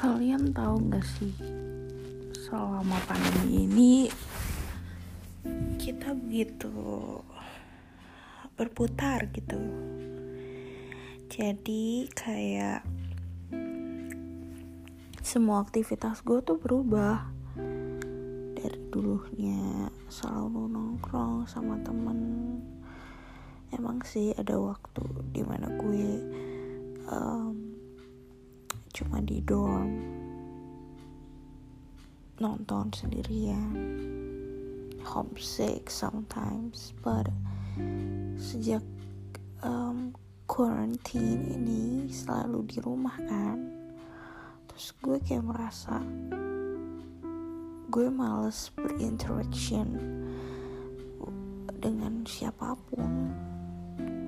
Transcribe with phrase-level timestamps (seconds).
[0.00, 1.36] kalian tahu gak sih
[2.32, 3.94] selama pandemi ini
[5.76, 6.72] kita begitu
[8.56, 9.60] berputar gitu.
[11.28, 12.80] Jadi kayak
[15.20, 17.28] semua aktivitas gue tuh berubah.
[18.56, 22.20] Dari dulunya selalu nongkrong sama temen.
[23.68, 26.08] Emang sih ada waktu di mana gue
[27.04, 27.59] um,
[28.90, 29.90] cuma di dorm.
[32.40, 33.74] Nonton sendirian.
[35.00, 37.26] Homesick sometimes but
[38.36, 38.84] sejak
[39.64, 40.12] um,
[40.44, 43.58] quarantine ini selalu di rumah kan.
[44.68, 46.04] Terus gue kayak merasa
[47.90, 49.88] gue males berinteraction
[51.80, 53.10] dengan siapa pun.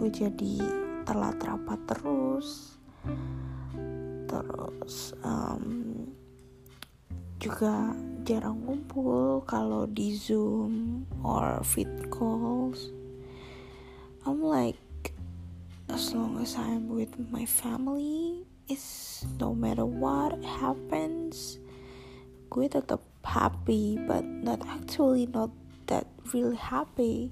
[0.00, 0.56] Gue jadi
[1.04, 2.78] telat rapat terus
[4.32, 6.08] terus um,
[7.36, 7.92] juga
[8.24, 12.88] jarang ngumpul kalau di zoom or fit calls.
[14.24, 14.80] I'm like
[15.92, 21.60] as long as I'm with my family it's no matter what happens
[22.48, 25.52] gue tetap happy but not actually not
[25.92, 27.28] that really happy.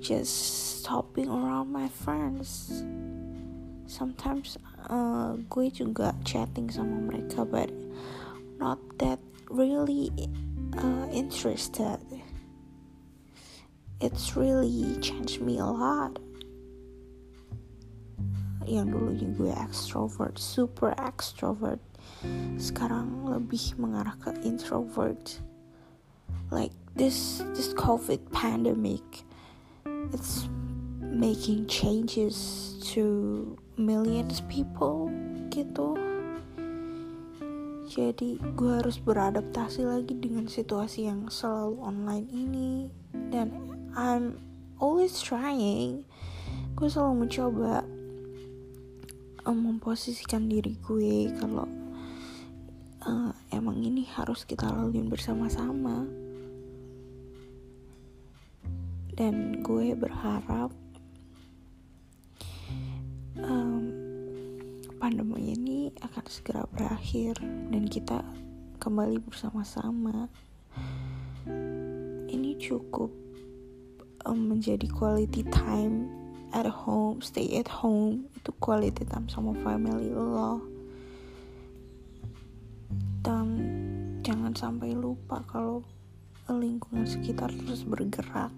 [0.00, 2.70] Just stopping around my friends
[3.86, 4.58] sometimes
[4.90, 7.70] uh, gue juga chatting sama mereka but
[8.58, 9.18] not that
[9.50, 10.10] really
[10.78, 11.98] uh, interested.
[14.00, 16.18] It's really changed me a lot.
[18.66, 21.80] Yang dulunya gue extrovert super extrovert.
[22.58, 25.38] Sekarang lebih mengarah ke introvert.
[26.50, 29.02] Like this this covid pandemic
[30.12, 30.48] it's
[31.02, 35.12] making changes to millions people
[35.52, 35.96] gitu.
[37.86, 42.70] Jadi gue harus beradaptasi lagi dengan situasi yang selalu online ini.
[43.12, 43.52] Dan
[43.94, 44.42] I'm
[44.82, 46.02] always trying.
[46.74, 47.86] Gue selalu mencoba
[49.46, 51.68] um, memposisikan diri gue kalau
[53.06, 56.04] uh, emang ini harus kita laluin bersama-sama.
[59.16, 60.74] Dan gue berharap
[65.06, 67.38] pandemi ini akan segera berakhir
[67.70, 68.26] dan kita
[68.82, 70.26] kembali bersama-sama.
[72.26, 73.14] Ini cukup
[74.26, 76.10] um, menjadi quality time
[76.50, 80.58] at home, stay at home itu quality time sama family lo.
[83.22, 83.46] Dan
[84.26, 85.86] jangan sampai lupa kalau
[86.50, 88.50] lingkungan sekitar terus bergerak.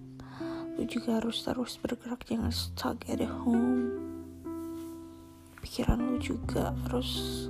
[0.81, 4.08] Lu juga harus terus bergerak, jangan stuck at home
[5.69, 6.73] pikiran lu juga.
[6.89, 7.45] Harus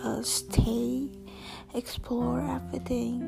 [0.00, 1.12] uh, stay
[1.76, 3.20] explore everything.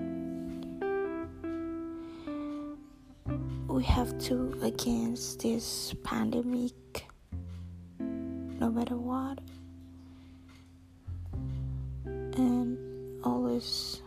[3.69, 6.73] We have to against this pandemic
[8.57, 9.45] no matter what.
[12.41, 12.81] And
[13.21, 14.01] always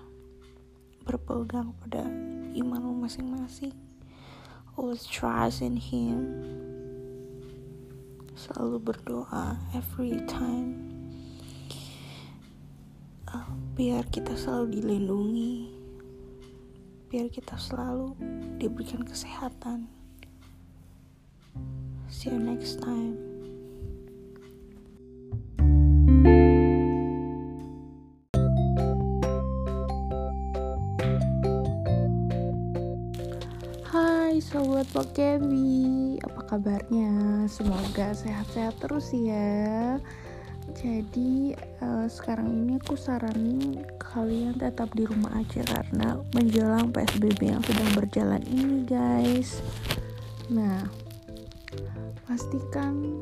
[1.05, 2.09] berpegang pada
[2.57, 3.77] iman lu masing-masing.
[4.73, 6.72] Always trust in him
[8.37, 10.93] selalu berdoa every time.
[13.29, 15.55] Uh, biar kita selalu dilindungi.
[17.09, 18.13] Biar kita selalu
[18.61, 19.89] diberikan kesehatan.
[22.09, 23.32] See you next time
[34.33, 37.45] Hai sobat Pokebi, apa kabarnya?
[37.45, 40.01] Semoga sehat-sehat terus ya.
[40.73, 41.53] Jadi
[41.85, 47.93] uh, sekarang ini aku saranin kalian tetap di rumah aja karena menjelang PSBB yang sedang
[47.93, 49.61] berjalan ini guys.
[50.49, 50.81] Nah,
[52.25, 53.21] pastikan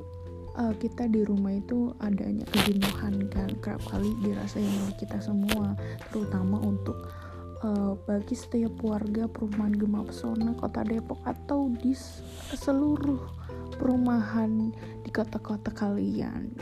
[0.56, 5.76] uh, kita di rumah itu adanya kejenuhan kan kerap kali dirasain oleh kita semua,
[6.08, 6.96] terutama untuk
[7.66, 11.94] uh, bagi setiap warga perumahan Gema Pesona Kota Depok atau di
[12.54, 13.22] seluruh
[13.78, 16.54] perumahan di kota-kota kalian.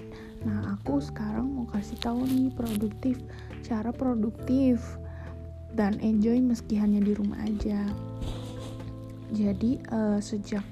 [0.48, 3.20] Nah, aku sekarang mau kasih tahu nih produktif,
[3.60, 4.80] cara produktif
[5.76, 7.84] dan enjoy meski hanya di rumah aja.
[9.36, 10.64] Jadi uh, sejak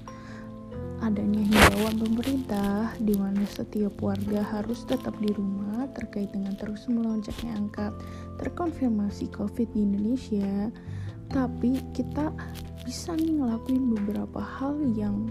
[1.03, 7.55] adanya himbauan pemerintah di mana setiap warga harus tetap di rumah terkait dengan terus melonjaknya
[7.55, 7.93] angka
[8.41, 10.71] terkonfirmasi COVID di Indonesia,
[11.31, 12.31] tapi kita
[12.87, 15.27] bisa nih ngelakuin beberapa hal yang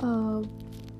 [0.00, 0.40] uh,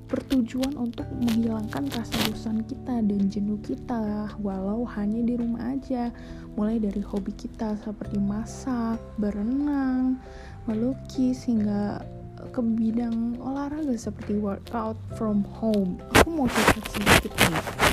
[0.09, 6.09] bertujuan untuk menghilangkan rasa bosan kita dan jenuh kita walau hanya di rumah aja.
[6.57, 10.17] Mulai dari hobi kita seperti masak, berenang,
[10.65, 12.01] melukis hingga
[12.49, 16.01] ke bidang olahraga seperti workout from home.
[16.17, 17.88] Aku mau cerita sedikit nih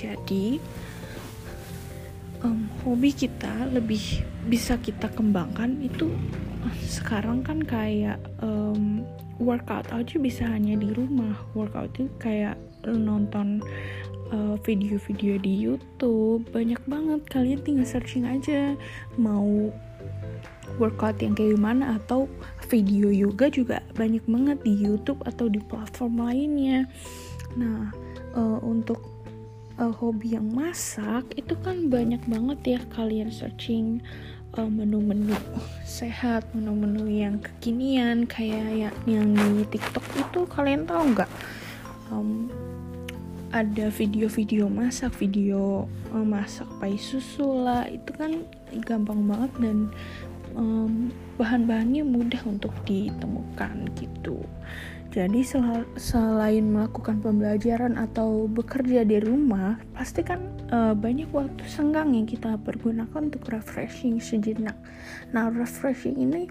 [0.00, 0.56] jadi
[2.40, 6.08] um, hobi kita lebih bisa kita kembangkan itu
[6.88, 9.04] sekarang kan kayak um,
[9.40, 11.36] workout aja bisa hanya di rumah.
[11.56, 13.64] Workout itu kayak nonton
[14.32, 16.44] uh, video-video uh, di YouTube.
[16.52, 17.20] Banyak banget.
[17.32, 18.76] Kalian tinggal searching aja
[19.16, 19.72] mau
[20.76, 22.28] workout yang kayak gimana atau
[22.68, 26.84] video yoga juga banyak banget di YouTube atau di platform lainnya.
[27.56, 27.90] Nah
[28.36, 29.19] uh, untuk
[29.80, 34.04] uh, hobi yang masak itu kan banyak banget ya kalian searching
[34.54, 35.34] uh, menu-menu
[35.82, 41.30] sehat, menu-menu yang kekinian kayak yang, yang di TikTok itu kalian tahu nggak?
[42.12, 42.52] Um,
[43.50, 48.46] ada video-video masak, video uh, masak pai susu lah, itu kan
[48.86, 49.78] gampang banget dan
[50.54, 54.38] um, bahan-bahannya mudah untuk ditemukan gitu.
[55.10, 60.38] Jadi sel selain melakukan pembelajaran atau bekerja di rumah, pasti kan
[60.70, 64.78] uh, banyak waktu senggang yang kita pergunakan untuk refreshing sejenak.
[65.34, 66.46] Nah, refreshing ini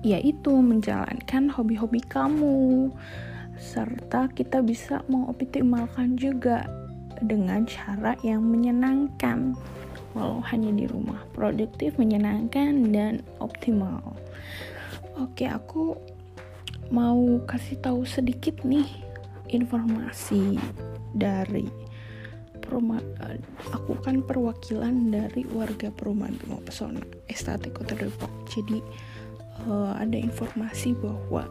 [0.00, 2.88] yaitu menjalankan hobi-hobi kamu
[3.60, 6.64] serta kita bisa mengoptimalkan juga
[7.20, 9.52] dengan cara yang menyenangkan
[10.16, 14.00] walau hanya di rumah produktif menyenangkan dan optimal
[15.20, 16.00] oke aku
[16.90, 18.86] mau kasih tahu sedikit nih
[19.50, 20.58] informasi
[21.14, 21.70] dari
[22.58, 23.38] perumahan
[23.70, 28.30] aku kan perwakilan dari warga perumahan Bima Pesona Estetik Kota Depok.
[28.50, 28.82] Jadi
[29.70, 31.46] uh, ada informasi bahwa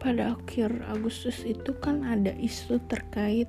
[0.00, 3.48] pada akhir Agustus itu kan ada isu terkait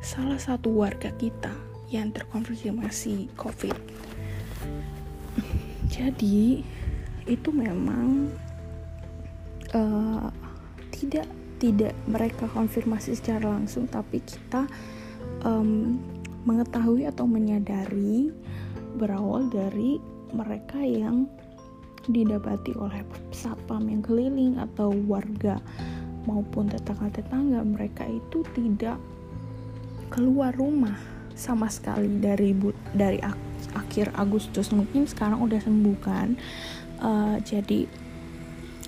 [0.00, 1.52] salah satu warga kita
[1.92, 3.76] yang terkonfirmasi COVID.
[5.92, 6.64] Jadi
[7.28, 8.32] itu memang
[9.76, 10.32] uh,
[10.88, 11.28] tidak
[11.60, 14.64] tidak mereka konfirmasi secara langsung tapi kita
[15.44, 16.00] um,
[16.48, 18.32] mengetahui atau menyadari
[18.96, 20.00] berawal dari
[20.32, 21.28] mereka yang
[22.06, 23.02] didapati oleh
[23.34, 25.58] satpam yang keliling atau warga
[26.24, 27.66] maupun tetangga-tetangga.
[27.66, 28.98] Mereka itu tidak
[30.10, 30.94] keluar rumah
[31.34, 32.54] sama sekali dari
[32.94, 33.36] dari ak
[33.74, 34.70] akhir Agustus.
[34.70, 36.38] Mungkin sekarang udah sembuh kan?
[37.02, 38.05] Uh, jadi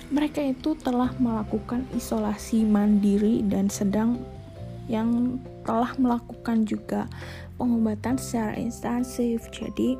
[0.09, 4.25] mereka itu telah melakukan isolasi mandiri dan sedang
[4.89, 7.05] yang telah melakukan juga
[7.61, 9.45] pengobatan secara intensif.
[9.53, 9.93] Jadi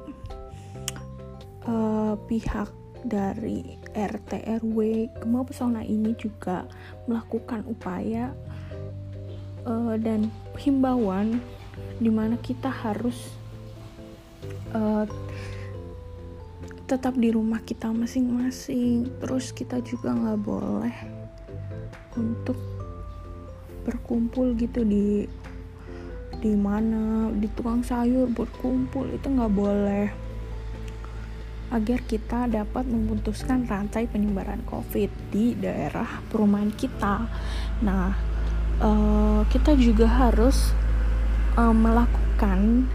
[1.70, 2.74] uh, pihak
[3.06, 4.78] dari RT RW
[5.22, 6.66] Gemah Pesona ini juga
[7.06, 8.34] melakukan upaya
[9.70, 11.38] uh, dan himbauan
[12.02, 13.32] di mana kita harus
[14.74, 15.06] uh,
[16.90, 19.06] tetap di rumah kita masing-masing.
[19.22, 20.96] Terus kita juga nggak boleh
[22.18, 22.58] untuk
[23.86, 25.30] berkumpul gitu di
[26.42, 29.06] di mana di tukang sayur berkumpul.
[29.14, 30.08] Itu nggak boleh.
[31.70, 37.30] Agar kita dapat memutuskan rantai penyebaran COVID di daerah perumahan kita.
[37.86, 38.18] Nah,
[38.82, 40.74] uh, kita juga harus
[41.54, 42.90] uh, melakukan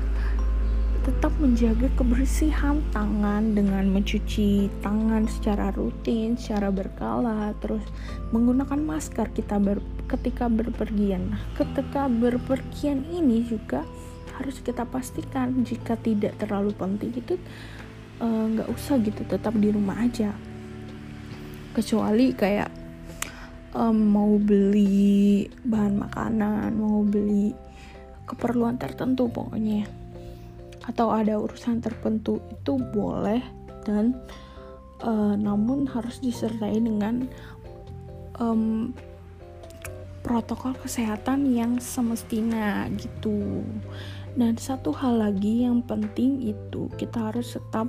[1.04, 7.84] tetap menjaga kebersihan tangan dengan mencuci tangan secara rutin, secara berkala, terus
[8.32, 11.36] menggunakan masker kita ber, ketika berpergian.
[11.36, 13.84] Nah, ketika berpergian ini juga
[14.40, 17.36] harus kita pastikan jika tidak terlalu penting itu
[18.24, 20.32] eh, nggak uh, usah gitu, tetap di rumah aja.
[21.76, 22.72] Kecuali kayak
[23.76, 27.52] um, mau beli bahan makanan, mau beli
[28.24, 30.03] keperluan tertentu pokoknya
[30.84, 33.40] atau ada urusan tertentu itu boleh
[33.88, 34.16] dan
[35.04, 37.28] uh, namun harus disertai dengan
[38.40, 38.92] um,
[40.24, 43.60] protokol kesehatan yang semestinya gitu.
[44.34, 47.86] Dan satu hal lagi yang penting itu kita harus tetap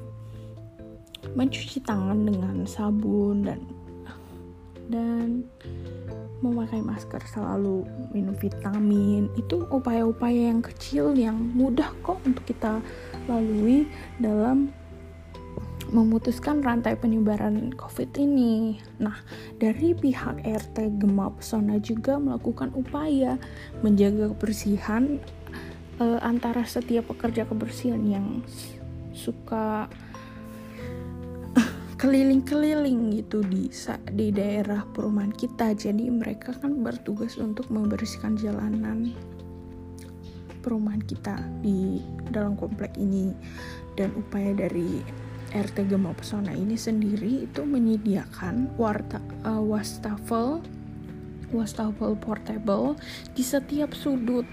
[1.34, 3.62] mencuci tangan dengan sabun dan
[4.86, 5.42] dan
[6.46, 7.84] memakai masker selalu
[8.14, 12.80] minum vitamin itu upaya-upaya yang kecil yang mudah kok untuk kita
[13.25, 13.90] lalui
[14.22, 14.70] dalam
[15.94, 18.82] memutuskan rantai penyebaran COVID ini.
[18.98, 19.22] Nah,
[19.62, 23.38] dari pihak RT Gema Pesona juga melakukan upaya
[23.86, 25.22] menjaga kebersihan
[26.02, 28.42] uh, antara setiap pekerja kebersihan yang
[29.16, 29.88] suka
[31.96, 33.72] keliling-keliling gitu di
[34.12, 35.72] di daerah perumahan kita.
[35.75, 39.16] Jadi mereka kan bertugas untuk membersihkan jalanan
[40.60, 42.02] perumahan kita di
[42.34, 43.32] dalam komplek ini.
[43.96, 45.00] Dan upaya dari
[45.56, 50.60] RT Gema Pesona ini sendiri itu menyediakan warta, uh, wastafel
[51.54, 53.00] wastafel portable
[53.38, 54.44] di setiap sudut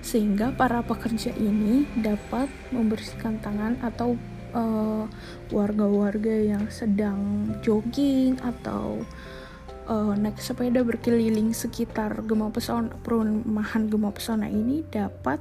[0.00, 4.14] sehingga para pekerja ini dapat membersihkan tangan atau
[4.52, 5.08] warga
[5.52, 9.00] warga-warga yang sedang jogging atau
[9.88, 15.40] uh, naik sepeda berkeliling sekitar Gema Pesona perumahan Gema Pesona ini dapat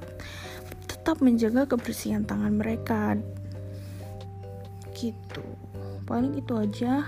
[0.88, 3.20] tetap menjaga kebersihan tangan mereka.
[4.96, 5.46] Gitu.
[6.08, 7.06] Paling itu aja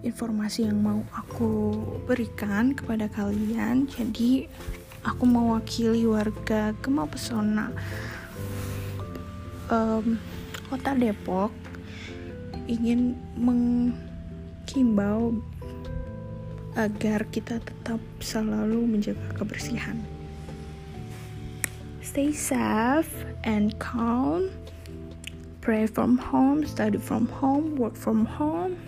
[0.00, 1.76] informasi yang mau aku
[2.08, 3.90] berikan kepada kalian.
[3.90, 4.48] Jadi
[5.04, 7.68] aku mewakili warga Gema Pesona.
[9.70, 10.18] Um,
[10.70, 11.50] kota Depok
[12.70, 15.34] ingin menghimbau
[16.78, 19.98] agar kita tetap selalu menjaga kebersihan.
[21.98, 23.10] Stay safe
[23.42, 24.54] and calm.
[25.60, 28.80] Pray from home, study from home, work from home,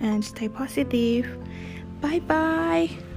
[0.00, 1.28] and stay positive.
[2.02, 3.07] Bye bye.